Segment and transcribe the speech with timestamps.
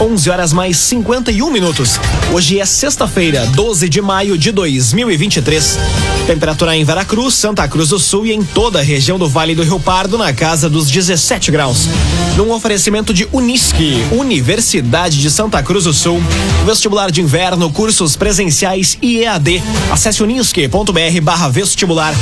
[0.00, 1.98] 11 horas mais 51 minutos.
[2.32, 5.76] Hoje é sexta-feira, 12 de maio de 2023.
[6.24, 9.64] Temperatura em Veracruz, Santa Cruz do Sul e em toda a região do Vale do
[9.64, 11.88] Rio Pardo na casa dos 17 graus.
[12.36, 16.22] Num oferecimento de Unisque, Universidade de Santa Cruz do Sul.
[16.64, 19.60] Vestibular de inverno, cursos presenciais e EAD.
[19.90, 22.14] Acesse unisque.br barra vestibular.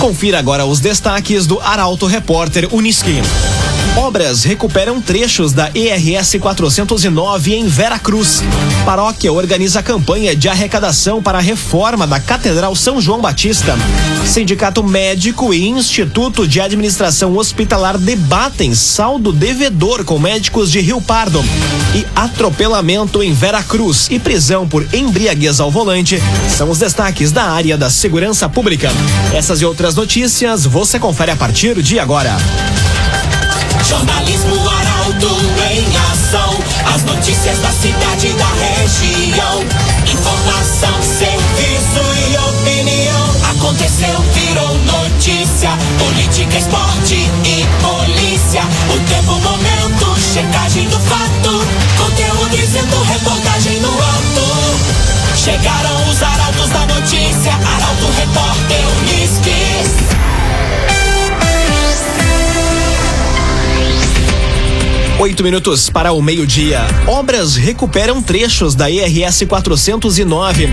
[0.00, 3.20] Confira agora os destaques do Arauto Repórter Unisque.
[3.98, 8.44] Obras recuperam trechos da ERS 409 em Veracruz.
[8.84, 13.76] Paróquia organiza campanha de arrecadação para a reforma da Catedral São João Batista.
[14.24, 21.44] Sindicato Médico e Instituto de Administração Hospitalar debatem saldo devedor com médicos de Rio Pardo.
[21.92, 27.76] E atropelamento em Veracruz e prisão por embriaguez ao volante são os destaques da área
[27.76, 28.90] da segurança pública.
[29.34, 32.36] Essas e outras notícias você confere a partir de agora.
[33.84, 35.36] Jornalismo Arauto
[35.70, 36.58] em ação.
[36.94, 39.64] As notícias da cidade e da região.
[40.06, 43.28] Informação, serviço e opinião.
[43.50, 45.70] Aconteceu, virou notícia.
[45.98, 48.62] Política, esporte e polícia.
[48.94, 51.64] O tempo, momento, checagem do fato.
[51.98, 54.38] Conteúdo dizendo, reportagem no ato.
[55.36, 55.97] Chegaram
[65.20, 66.78] Oito minutos para o meio-dia.
[67.08, 70.68] Obras recuperam trechos da IRS 409.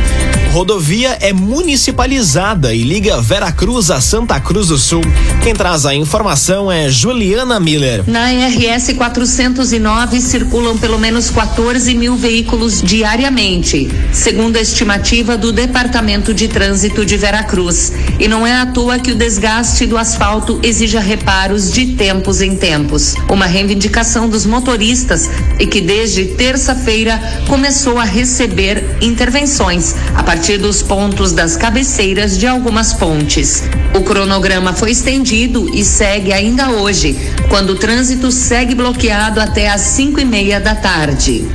[0.52, 5.02] Rodovia é municipalizada e liga Veracruz a Santa Cruz do Sul.
[5.42, 8.04] Quem traz a informação é Juliana Miller.
[8.08, 16.36] Na IRS 409 circulam pelo menos 14 mil veículos diariamente, segundo a estimativa do Departamento
[16.36, 17.92] de Trânsito de Veracruz.
[18.20, 22.56] E não é à toa que o desgaste do asfalto exija reparos de tempos em
[22.56, 23.16] tempos.
[23.28, 30.82] Uma reivindicação dos motoristas e que desde terça-feira começou a receber intervenções a partir dos
[30.82, 33.64] pontos das cabeceiras de algumas pontes.
[33.98, 37.16] O cronograma foi estendido e segue ainda hoje,
[37.48, 41.46] quando o trânsito segue bloqueado até às cinco e meia da tarde.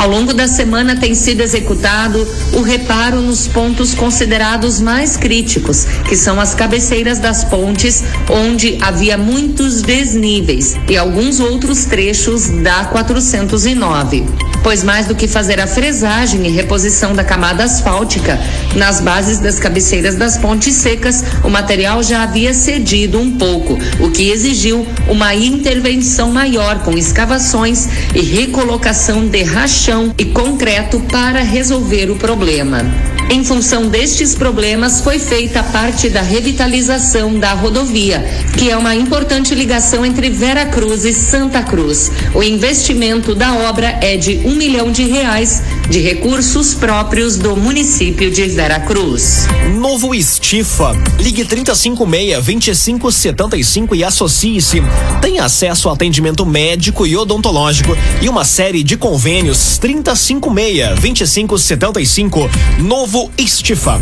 [0.00, 6.16] Ao longo da semana tem sido executado o reparo nos pontos considerados mais críticos, que
[6.16, 14.24] são as cabeceiras das pontes, onde havia muitos desníveis, e alguns outros trechos da 409
[14.62, 18.38] pois mais do que fazer a fresagem e reposição da camada asfáltica
[18.76, 24.10] nas bases das cabeceiras das pontes secas, o material já havia cedido um pouco, o
[24.10, 29.42] que exigiu uma intervenção maior com escavações e recolocação de
[29.90, 32.84] rachão e concreto para resolver o problema.
[33.32, 39.54] Em função destes problemas, foi feita parte da revitalização da rodovia, que é uma importante
[39.54, 42.10] ligação entre Vera Cruz e Santa Cruz.
[42.34, 48.32] O investimento da obra é de um milhão de reais de recursos próprios do município
[48.32, 49.46] de Veracruz.
[49.78, 50.90] Novo Estifa.
[51.20, 54.82] Ligue 356-2575 e associe-se.
[55.22, 62.50] Tem acesso a atendimento médico e odontológico e uma série de convênios 356-2575.
[62.80, 64.00] Novo Estifa.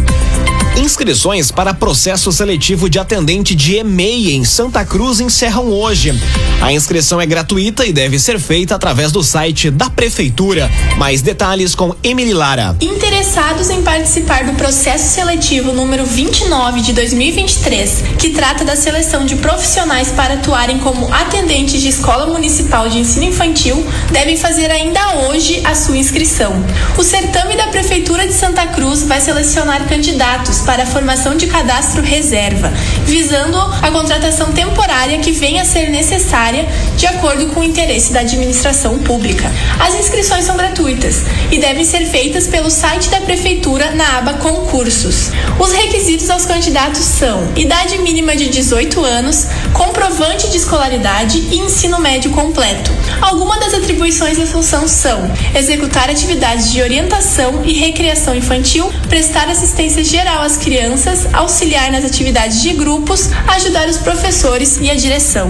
[0.76, 6.14] Inscrições para processo seletivo de atendente de EMEI em Santa Cruz encerram hoje.
[6.60, 10.70] A inscrição é gratuita e deve ser feita através do site da Prefeitura.
[10.96, 12.76] Mais detalhes com Emily Lara.
[12.80, 19.36] Interessados em participar do processo seletivo número 29 de 2023, que trata da seleção de
[19.36, 25.60] profissionais para atuarem como atendentes de escola municipal de ensino infantil, devem fazer ainda hoje
[25.64, 26.52] a sua inscrição.
[26.96, 32.02] O certame da Prefeitura de Santa Cruz vai selecionar candidatos para a formação de cadastro
[32.02, 32.70] reserva,
[33.06, 38.20] visando a contratação temporária que venha a ser necessária de acordo com o interesse da
[38.20, 39.50] administração pública.
[39.80, 45.30] As inscrições são gratuitas e devem ser feitas pelo site da Prefeitura na aba Concursos.
[45.58, 51.98] Os requisitos aos candidatos são idade mínima de 18 anos, comprovante de escolaridade e ensino
[51.98, 52.92] médio completo.
[53.22, 60.04] Algumas das atribuições da função são executar atividades de orientação e recreação infantil, prestar assistência
[60.04, 65.48] geral às crianças, auxiliar nas atividades de grupos, ajudar os professores e a direção.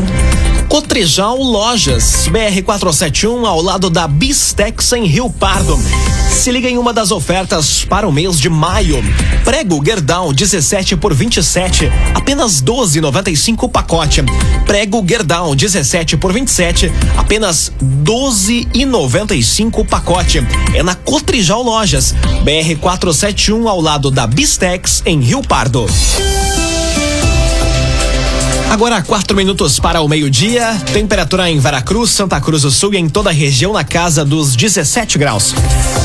[0.68, 5.78] Cotrijal Lojas, BR 471 ao lado da Bistex em Rio Pardo.
[6.30, 9.02] Se liga em uma das ofertas para o mês de maio.
[9.44, 14.22] Prego Gerdau 17 por 27, apenas 12,95 o pacote.
[14.66, 17.72] Prego Gerdau 17 por 27, apenas
[18.04, 20.46] 12,95 o pacote.
[20.74, 25.86] É na Cotrijal Lojas, BR 471 ao lado da Bistex em Rio Pardo.
[28.70, 30.74] Agora, quatro minutos para o meio-dia.
[30.92, 34.54] Temperatura em Veracruz, Santa Cruz do Sul e em toda a região na casa dos
[34.54, 35.54] 17 graus.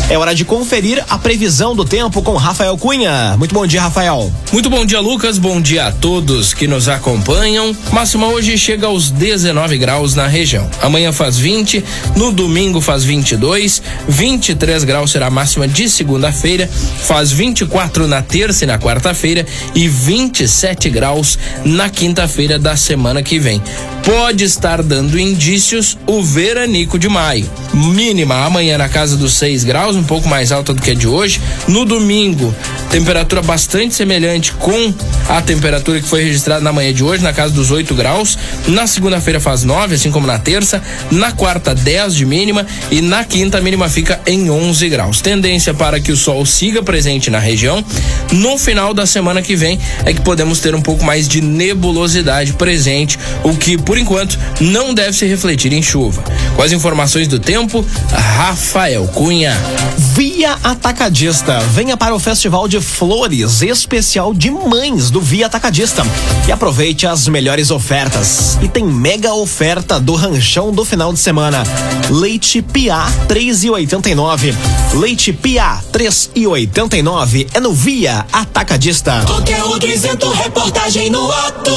[0.09, 3.35] É hora de conferir a previsão do tempo com Rafael Cunha.
[3.37, 4.31] Muito bom dia, Rafael.
[4.51, 5.37] Muito bom dia, Lucas.
[5.37, 7.75] Bom dia a todos que nos acompanham.
[7.91, 10.69] Máxima hoje chega aos 19 graus na região.
[10.81, 11.83] Amanhã faz 20,
[12.17, 18.65] no domingo faz 22, 23 graus será a máxima de segunda-feira, faz 24 na terça
[18.65, 23.61] e na quarta-feira e 27 graus na quinta-feira da semana que vem.
[24.03, 27.49] Pode estar dando indícios o veranico de maio.
[27.73, 31.07] Mínima amanhã na casa dos 6 graus, um pouco mais alta do que a de
[31.07, 31.41] hoje.
[31.67, 32.53] No domingo,
[32.89, 34.93] temperatura bastante semelhante com
[35.29, 38.37] a temperatura que foi registrada na manhã de hoje, na casa dos 8 graus.
[38.67, 40.81] Na segunda-feira faz 9, assim como na terça.
[41.11, 42.65] Na quarta, 10 de mínima.
[42.91, 45.21] E na quinta, a mínima fica em 11 graus.
[45.21, 47.83] Tendência para que o sol siga presente na região.
[48.31, 52.53] No final da semana que vem é que podemos ter um pouco mais de nebulosidade
[52.53, 56.23] presente, o que por enquanto não deve se refletir em chuva.
[56.55, 59.53] Com as informações do tempo, Rafael Cunha.
[59.97, 61.59] Via Atacadista.
[61.71, 66.03] Venha para o Festival de Flores Especial de Mães do Via Atacadista
[66.47, 68.57] e aproveite as melhores ofertas.
[68.61, 71.63] E tem mega oferta do ranchão do final de semana.
[72.09, 74.53] Leite Piá 3,89.
[74.95, 79.23] Leite Piá 3,89 é no Via Atacadista.
[79.25, 81.73] Conteúdo isento, reportagem no ato.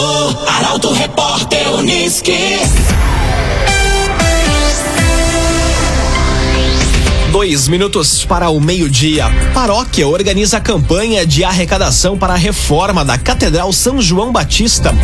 [0.46, 1.66] Arauto Repórter.
[7.36, 9.26] Dois minutos para o meio-dia.
[9.52, 14.94] Paróquia organiza campanha de arrecadação para a reforma da Catedral São João Batista.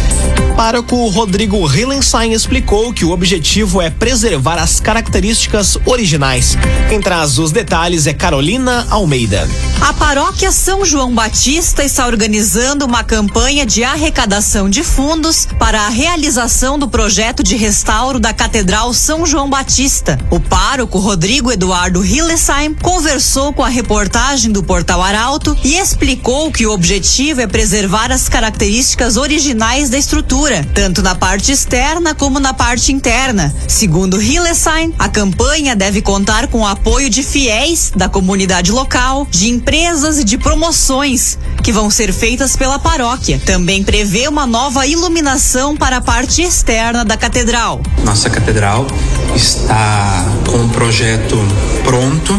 [0.57, 6.57] Pároco Rodrigo Hillenstein explicou que o objetivo é preservar as características originais.
[6.89, 9.49] Quem traz os detalhes é Carolina Almeida.
[9.81, 15.89] A paróquia São João Batista está organizando uma campanha de arrecadação de fundos para a
[15.89, 20.19] realização do projeto de restauro da Catedral São João Batista.
[20.31, 26.65] O pároco Rodrigo Eduardo Hillesheim conversou com a reportagem do Portal Arauto e explicou que
[26.65, 32.55] o objetivo é preservar as características originais da estrutura, tanto na parte externa como na
[32.55, 33.53] parte interna.
[33.67, 39.49] Segundo Hillesheim, a campanha deve contar com o apoio de fiéis da comunidade local, de
[39.49, 43.43] empresas e de promoções que vão ser feitas pela paróquia.
[43.45, 47.81] Também prevê uma nova iluminação para a parte externa da catedral.
[48.05, 48.87] Nossa catedral
[49.35, 51.37] está com um projeto
[51.85, 52.39] pronto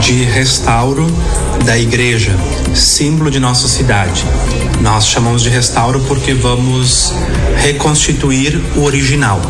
[0.00, 1.06] de restauro
[1.64, 2.36] da igreja,
[2.74, 4.24] símbolo de nossa cidade.
[4.80, 7.12] Nós chamamos de restauro porque vamos
[7.56, 9.40] reconstituir o original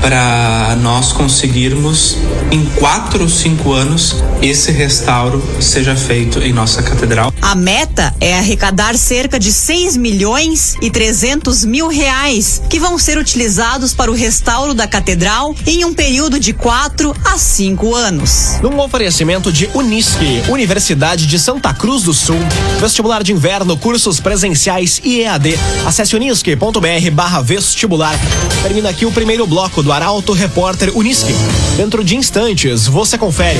[0.00, 2.16] para nós conseguirmos
[2.52, 7.32] em quatro ou cinco anos esse restauro seja feito em nossa catedral.
[7.42, 13.18] A meta é arrecadar cerca de 6 milhões e 300 mil reais que vão ser
[13.18, 18.58] utilizados para o restauro da catedral em um período de quatro a cinco anos.
[18.62, 22.38] Num oferecimento de Unisque, Universidade de Santa Cruz do Sul,
[22.80, 24.67] vestibular de inverno, cursos presenciais
[25.02, 25.58] e EAD.
[25.86, 28.14] Acesse unisque.br barra vestibular.
[28.62, 31.34] Termina aqui o primeiro bloco do Arauto Repórter Unisque.
[31.76, 33.58] Dentro de instantes, você confere.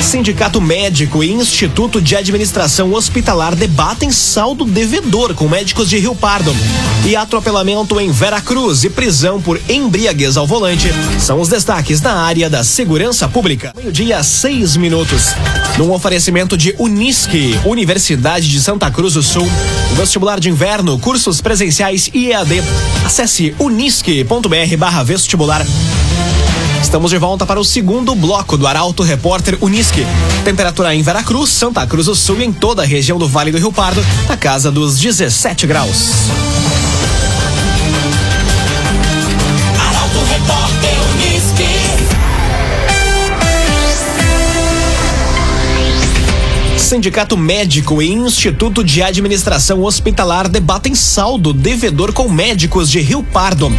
[0.00, 6.56] Sindicato Médico e Instituto de Administração Hospitalar debatem saldo devedor com médicos de Rio Pardo.
[7.06, 10.88] E atropelamento em Veracruz e prisão por embriaguez ao volante
[11.18, 13.72] são os destaques da área da segurança pública.
[13.76, 15.34] Meio-dia, seis minutos.
[15.76, 19.48] Num oferecimento de Unisque, Universidade de Santa Cruz do Sul.
[19.94, 22.62] Vestibular de inverno, cursos presenciais e EAD.
[23.04, 25.66] Acesse unisque.br barra vestibular.
[26.82, 30.06] Estamos de volta para o segundo bloco do Arauto Repórter Unisque.
[30.44, 33.58] Temperatura em Veracruz, Santa Cruz do Sul e em toda a região do Vale do
[33.58, 36.30] Rio Pardo, na casa dos 17 graus.
[46.90, 53.70] Sindicato Médico e Instituto de Administração Hospitalar debatem saldo devedor com médicos de Rio Pardo.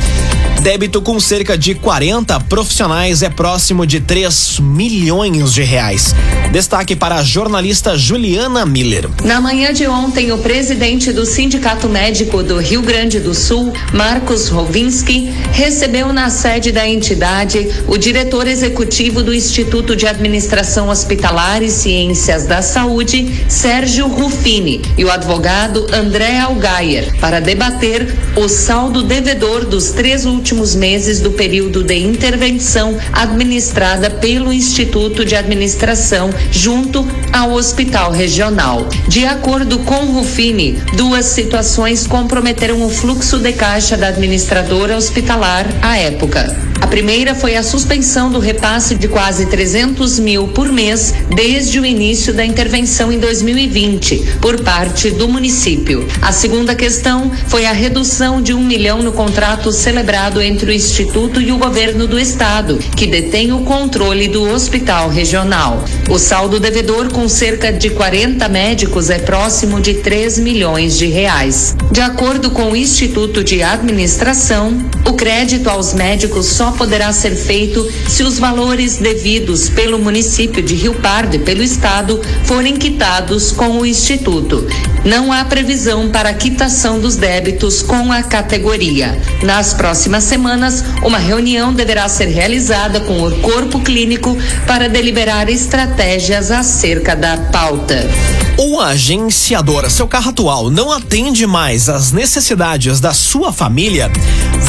[0.61, 6.13] Débito com cerca de 40 profissionais é próximo de 3 milhões de reais.
[6.51, 9.09] Destaque para a jornalista Juliana Miller.
[9.23, 14.49] Na manhã de ontem, o presidente do Sindicato Médico do Rio Grande do Sul, Marcos
[14.49, 21.71] Rovinski, recebeu na sede da entidade o diretor executivo do Instituto de Administração Hospitalar e
[21.71, 29.65] Ciências da Saúde, Sérgio Rufini, e o advogado André Algaier, para debater o saldo devedor
[29.65, 37.08] dos três últimos últimos meses do período de intervenção administrada pelo Instituto de Administração junto
[37.31, 38.89] ao Hospital Regional.
[39.08, 45.98] De acordo com Rufini, duas situações comprometeram o fluxo de caixa da administradora hospitalar à
[45.98, 46.70] época.
[46.91, 52.33] Primeira foi a suspensão do repasse de quase 300 mil por mês desde o início
[52.33, 56.05] da intervenção em 2020 por parte do município.
[56.21, 61.39] A segunda questão foi a redução de um milhão no contrato celebrado entre o Instituto
[61.39, 65.86] e o governo do estado, que detém o controle do hospital regional.
[66.10, 71.74] O saldo devedor com cerca de 40 médicos é próximo de 3 milhões de reais.
[71.89, 77.88] De acordo com o Instituto de Administração, o crédito aos médicos só poderá ser feito
[78.09, 83.77] se os valores devidos pelo município de Rio Pardo e pelo Estado forem quitados com
[83.77, 84.67] o Instituto.
[85.05, 89.15] Não há previsão para quitação dos débitos com a categoria.
[89.43, 94.35] Nas próximas semanas, uma reunião deverá ser realizada com o corpo clínico
[94.65, 98.09] para deliberar estratégias acerca da pauta.
[98.58, 104.12] O agenciador, seu carro atual não atende mais às necessidades da sua família?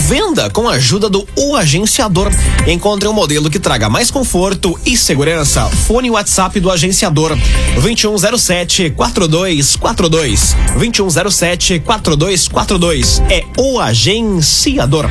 [0.07, 2.31] Venda com a ajuda do O Agenciador.
[2.67, 5.67] Encontre um modelo que traga mais conforto e segurança.
[5.87, 7.37] Fone WhatsApp do agenciador
[7.81, 10.57] 2107 4242.
[10.79, 13.23] 2107 4242.
[13.31, 15.07] É o agenciador.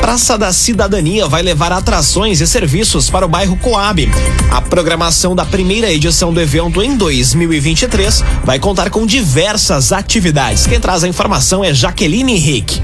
[0.00, 4.08] Praça da Cidadania vai levar atrações e serviços para o bairro Coab.
[4.50, 10.66] A programação da primeira edição do evento em 2023 vai contar com diversas atividades.
[10.66, 12.80] Quem traz a informação é Jaqueline Henrique.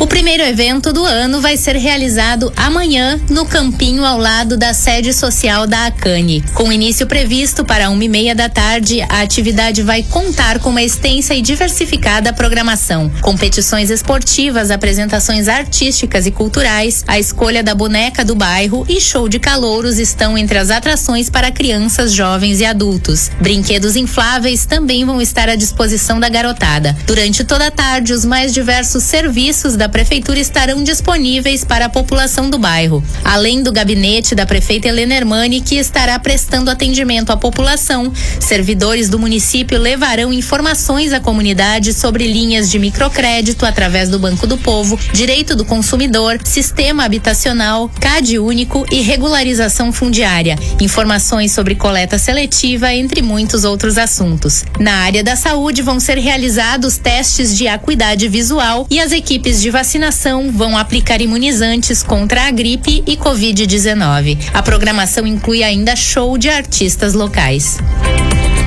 [0.00, 5.12] O primeiro evento do ano vai ser realizado amanhã no campinho ao lado da sede
[5.12, 6.40] social da Acane.
[6.54, 10.84] Com início previsto para uma e meia da tarde, a atividade vai contar com uma
[10.84, 13.10] extensa e diversificada programação.
[13.20, 19.40] Competições esportivas, apresentações artísticas e culturais, a escolha da boneca do bairro e show de
[19.40, 23.32] calouros estão entre as atrações para crianças, jovens e adultos.
[23.40, 26.96] Brinquedos infláveis também vão estar à disposição da garotada.
[27.04, 32.50] Durante toda a tarde, os mais diversos serviços da prefeitura estarão disponíveis para a população
[32.50, 38.12] do bairro, além do gabinete da prefeita Helena Hermani, que estará prestando atendimento à população.
[38.40, 44.58] Servidores do município levarão informações à comunidade sobre linhas de microcrédito através do Banco do
[44.58, 52.92] Povo, direito do consumidor, sistema habitacional, CAD único e regularização fundiária, informações sobre coleta seletiva,
[52.92, 54.64] entre muitos outros assuntos.
[54.78, 59.70] Na área da saúde vão ser realizados testes de acuidade visual e as equipes de
[59.78, 64.50] vacinação vão aplicar imunizantes contra a gripe e Covid-19.
[64.52, 67.78] A programação inclui ainda show de artistas locais.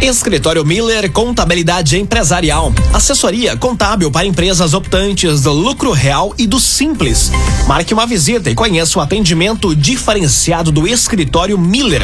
[0.01, 2.73] Escritório Miller Contabilidade Empresarial.
[2.91, 7.31] Assessoria contábil para empresas optantes do lucro real e do simples.
[7.67, 12.01] Marque uma visita e conheça o atendimento diferenciado do Escritório Miller.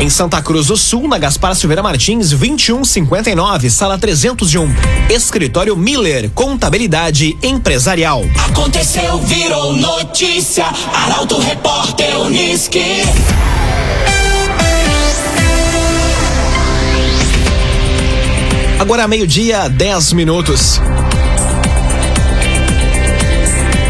[0.00, 4.68] Em Santa Cruz do Sul, na Gaspar Silveira Martins, 2159, sala 301.
[5.08, 8.24] Escritório Miller Contabilidade Empresarial.
[8.50, 10.66] Aconteceu, virou notícia.
[10.92, 13.04] Arauto Repórter Uniski.
[18.78, 20.80] Agora meio-dia, 10 minutos.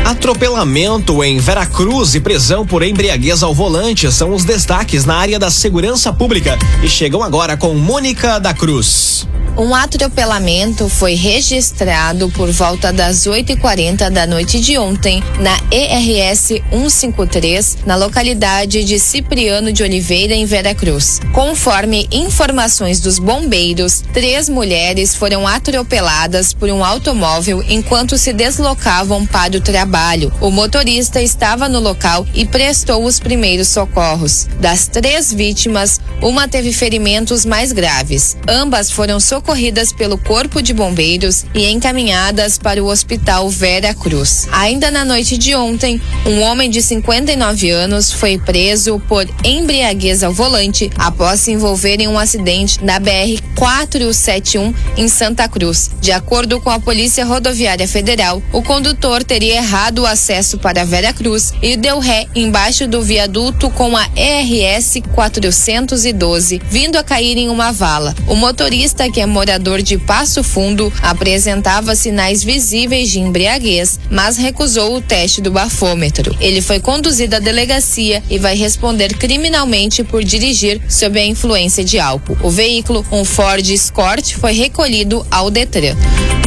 [0.04, 5.50] Atropelamento em Veracruz e prisão por embriaguez ao volante são os destaques na área da
[5.50, 9.26] segurança pública e chegam agora com Mônica da Cruz.
[9.58, 17.78] Um atropelamento foi registrado por volta das 8h40 da noite de ontem na ERS 153,
[17.86, 21.20] na localidade de Cipriano de Oliveira, em Veracruz.
[21.32, 29.56] Conforme informações dos bombeiros, três mulheres foram atropeladas por um automóvel enquanto se deslocavam para
[29.56, 30.30] o trabalho.
[30.38, 34.48] O motorista estava no local e prestou os primeiros socorros.
[34.60, 38.36] Das três vítimas, uma teve ferimentos mais graves.
[38.46, 44.48] Ambas foram socorridas socorridas pelo Corpo de Bombeiros e encaminhadas para o Hospital Vera Cruz.
[44.50, 50.32] Ainda na noite de ontem, um homem de 59 anos foi preso por embriaguez ao
[50.32, 55.92] volante após se envolver em um acidente na BR 471 em Santa Cruz.
[56.00, 61.12] De acordo com a Polícia Rodoviária Federal, o condutor teria errado o acesso para Vera
[61.12, 67.48] Cruz e deu ré embaixo do viaduto com a ERS 412, vindo a cair em
[67.48, 68.12] uma vala.
[68.26, 74.96] O motorista que é morador de Passo Fundo, apresentava sinais visíveis de embriaguez, mas recusou
[74.96, 76.34] o teste do bafômetro.
[76.40, 81.98] Ele foi conduzido à delegacia e vai responder criminalmente por dirigir sob a influência de
[81.98, 82.38] álcool.
[82.42, 85.94] O veículo, um Ford Escort, foi recolhido ao Detran.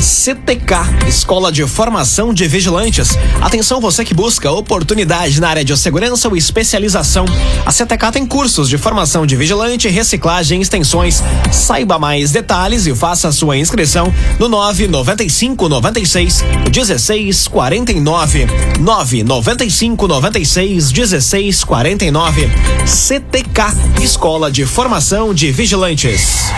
[0.02, 3.10] CTK, Escola de Formação de Vigilantes.
[3.40, 7.26] Atenção você que busca oportunidade na área de segurança ou especialização.
[7.66, 11.22] A CTK tem cursos de formação de vigilante, reciclagem, extensões.
[11.52, 18.48] Saiba mais detalhes e faça sua inscrição no 995 96 16 49.
[18.80, 22.50] 995 96 16 49.
[22.86, 26.52] CTK, Escola de Formação de Vigilantes.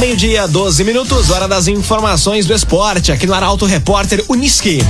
[0.00, 4.80] Meio-dia, 12 minutos, hora das informações do esporte, aqui no Arauto Repórter Uniski.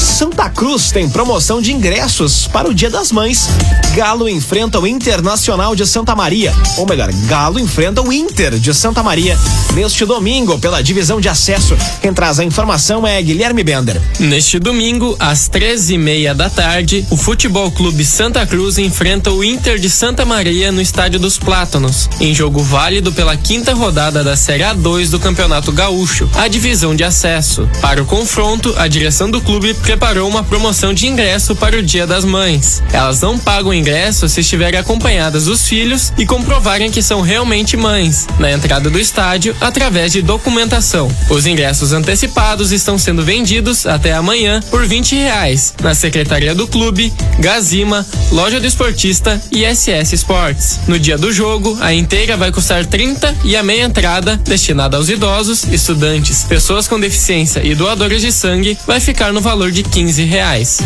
[0.00, 3.50] Santa Cruz tem promoção de ingressos para o Dia das Mães.
[3.94, 6.54] Galo enfrenta o Internacional de Santa Maria.
[6.78, 9.38] Ou melhor, Galo enfrenta o Inter de Santa Maria
[9.74, 11.76] neste domingo pela divisão de acesso.
[12.00, 14.00] Quem traz a informação é Guilherme Bender.
[14.18, 19.44] Neste domingo, às 13 e meia da tarde, o Futebol Clube Santa Cruz enfrenta o
[19.44, 24.34] Inter de Santa Maria no Estádio dos Plátanos, em jogo válido pela quinta rodada da
[24.34, 27.68] Série A2 do Campeonato Gaúcho, a divisão de acesso.
[27.82, 32.06] Para o confronto, a direção do clube preparou uma promoção de ingresso para o Dia
[32.06, 32.80] das Mães.
[32.92, 38.28] Elas não pagam ingresso se estiverem acompanhadas dos filhos e comprovarem que são realmente mães,
[38.38, 41.10] na entrada do estádio, através de documentação.
[41.28, 47.12] Os ingressos antecipados estão sendo vendidos até amanhã por 20 reais na Secretaria do Clube,
[47.40, 50.78] Gazima, Loja do Esportista e SS Sports.
[50.86, 55.08] No dia do jogo, a inteira vai custar 30 e a meia entrada destinada aos
[55.08, 60.24] idosos, estudantes, pessoas com deficiência e doadores de sangue, vai ficar no valor de 15
[60.24, 60.78] reais.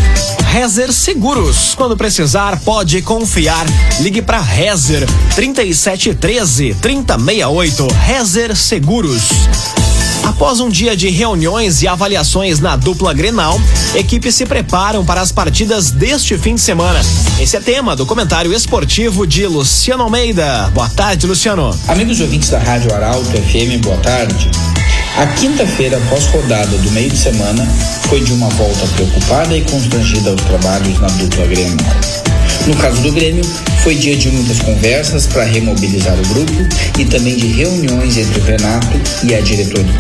[0.51, 1.75] Rezer Seguros.
[1.75, 3.67] Quando precisar, pode confiar.
[4.01, 7.87] Ligue para Rezer 3713 3068.
[8.07, 9.23] Rezer Seguros.
[10.25, 13.61] Após um dia de reuniões e avaliações na dupla Grenal,
[13.95, 17.01] equipes se preparam para as partidas deste fim de semana.
[17.39, 20.71] Esse é tema do comentário esportivo de Luciano Almeida.
[20.75, 21.79] Boa tarde, Luciano.
[21.89, 24.51] Amigos ouvintes da Rádio Arauto FM, boa tarde.
[25.16, 27.64] A quinta-feira, após rodada do meio de semana,
[28.09, 31.76] foi de uma volta preocupada e constrangida aos trabalhos na dupla Grenal.
[32.66, 33.44] No caso do Grêmio,
[33.85, 36.52] foi dia de muitas conversas para remobilizar o grupo
[36.99, 39.94] e também de reuniões entre o Renato e a diretoria.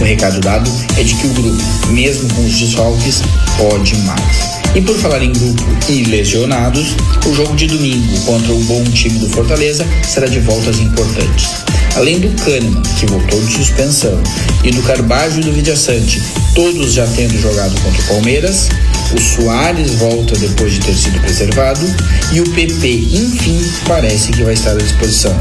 [0.00, 3.22] O recado dado é de que o grupo, mesmo com os desfalques,
[3.58, 4.60] pode mais.
[4.74, 9.18] E por falar em grupo e lesionados, o jogo de domingo contra o bom time
[9.18, 11.50] do Fortaleza será de voltas importantes.
[11.96, 14.22] Além do Kahneman, que voltou de suspensão,
[14.62, 16.22] e do Carbajo e do Vidiaçante,
[16.54, 18.68] todos já tendo jogado contra o Palmeiras,
[19.12, 21.84] o Soares volta depois de ter sido preservado
[22.32, 25.34] e o PP, enfim, parece que vai estar à disposição.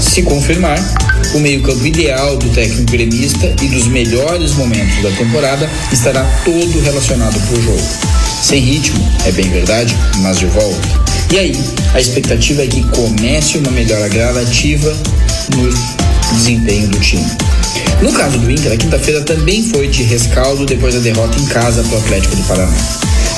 [0.00, 0.78] Se confirmar,
[1.34, 7.38] o meio-campo ideal do técnico gremista e dos melhores momentos da temporada estará todo relacionado
[7.38, 7.88] para o jogo.
[8.42, 11.06] Sem ritmo, é bem verdade, mas de volta.
[11.32, 11.60] E aí,
[11.92, 14.96] a expectativa é que comece uma melhora gradativa
[15.54, 15.68] no
[16.34, 17.26] desempenho do time.
[18.02, 21.82] No caso do Inter, a quinta-feira também foi de rescaldo depois da derrota em casa
[21.84, 22.76] para o Atlético do Paraná.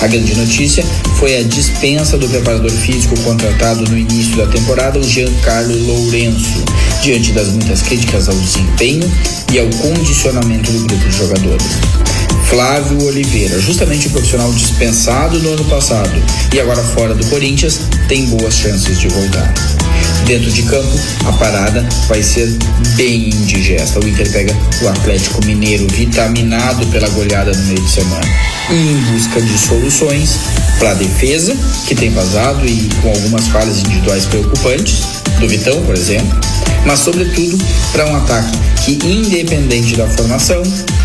[0.01, 0.85] A grande notícia
[1.19, 6.65] foi a dispensa do preparador físico contratado no início da temporada, o Giancarlo Lourenço,
[7.03, 9.11] diante das muitas críticas ao desempenho
[9.53, 11.67] e ao condicionamento do grupo de jogadores.
[12.49, 16.23] Flávio Oliveira, justamente o profissional dispensado no ano passado
[16.55, 19.53] e agora fora do Corinthians, tem boas chances de voltar.
[20.29, 22.47] Dentro de campo, a parada vai ser
[22.97, 23.99] bem indigesta.
[23.99, 28.27] O Inter pega o Atlético Mineiro vitaminado pela goleada no meio de semana.
[28.69, 30.39] E em busca de soluções
[30.79, 35.01] para a defesa, que tem vazado e com algumas falhas individuais preocupantes,
[35.41, 36.39] do Vitão, por exemplo,
[36.85, 37.59] mas sobretudo
[37.93, 40.63] para um ataque que, independente da formação,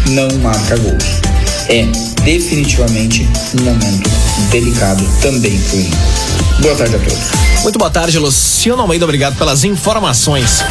[0.10, 1.22] não marca gols.
[1.70, 1.86] É
[2.26, 3.26] definitivamente
[3.58, 4.10] um momento
[4.52, 6.00] delicado também para o Inter.
[6.60, 7.53] Boa tarde a todos.
[7.63, 9.06] Muito boa tarde, Luciano Almeida.
[9.06, 10.62] Obrigado pelas informações.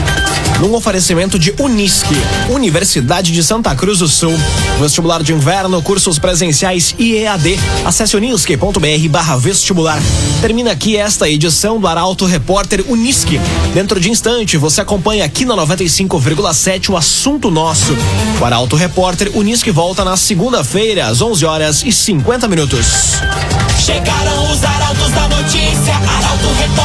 [0.61, 2.15] Num oferecimento de Unisque,
[2.51, 4.35] Universidade de Santa Cruz do Sul.
[4.79, 7.59] Vestibular de inverno, cursos presenciais e EAD.
[7.87, 9.99] Acesse unisque.br barra vestibular.
[10.43, 13.41] Termina aqui esta edição do Arauto Repórter Unisque.
[13.73, 17.97] Dentro de instante, você acompanha aqui na 95,7 o assunto nosso.
[18.39, 23.15] O Arauto Repórter Unisque volta na segunda-feira, às 11 horas e 50 minutos.
[23.79, 26.82] Chegaram os arautos da notícia, Arauto Repórter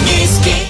[0.00, 0.60] Unisque.